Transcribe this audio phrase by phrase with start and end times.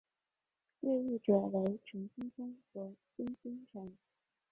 [0.79, 3.95] 越狱者为陈聪聪和孙星辰。